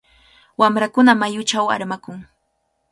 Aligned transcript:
Wamrakuna 0.59 1.11
mayuchaw 1.21 1.67
armakun. 1.75 2.19